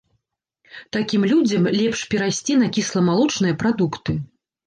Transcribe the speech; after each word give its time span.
Такім 0.95 1.21
людзям 1.31 1.67
лепш 1.79 2.01
перайсці 2.13 2.57
на 2.61 2.69
кісламалочныя 2.79 3.59
прадукты. 3.65 4.17